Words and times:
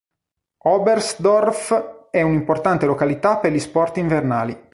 Oberstdorf 0.63 2.07
è 2.09 2.23
un'importante 2.23 2.87
località 2.87 3.37
per 3.37 3.51
gli 3.51 3.59
sport 3.59 3.97
invernali. 3.97 4.57